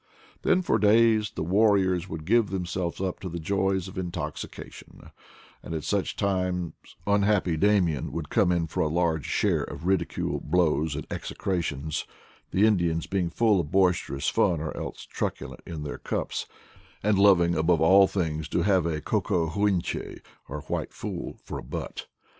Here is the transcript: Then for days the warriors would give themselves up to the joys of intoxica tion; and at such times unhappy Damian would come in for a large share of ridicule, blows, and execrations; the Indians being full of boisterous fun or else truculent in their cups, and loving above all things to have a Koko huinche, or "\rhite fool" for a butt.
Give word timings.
Then 0.41 0.63
for 0.63 0.79
days 0.79 1.29
the 1.35 1.43
warriors 1.43 2.09
would 2.09 2.25
give 2.25 2.49
themselves 2.49 2.99
up 2.99 3.19
to 3.19 3.29
the 3.29 3.37
joys 3.37 3.87
of 3.87 3.97
intoxica 3.99 4.71
tion; 4.71 5.11
and 5.61 5.75
at 5.75 5.83
such 5.83 6.15
times 6.15 6.73
unhappy 7.05 7.55
Damian 7.55 8.11
would 8.11 8.31
come 8.31 8.51
in 8.51 8.65
for 8.65 8.79
a 8.81 8.87
large 8.87 9.27
share 9.27 9.61
of 9.63 9.85
ridicule, 9.85 10.39
blows, 10.43 10.95
and 10.95 11.05
execrations; 11.11 12.05
the 12.49 12.65
Indians 12.65 13.05
being 13.05 13.29
full 13.29 13.59
of 13.59 13.69
boisterous 13.69 14.27
fun 14.27 14.59
or 14.59 14.75
else 14.75 15.05
truculent 15.05 15.61
in 15.67 15.83
their 15.83 15.99
cups, 15.99 16.47
and 17.03 17.19
loving 17.19 17.53
above 17.53 17.79
all 17.79 18.07
things 18.07 18.47
to 18.47 18.63
have 18.63 18.87
a 18.87 19.01
Koko 19.01 19.49
huinche, 19.51 20.19
or 20.49 20.63
"\rhite 20.67 20.93
fool" 20.93 21.37
for 21.43 21.59
a 21.59 21.63
butt. 21.63 22.07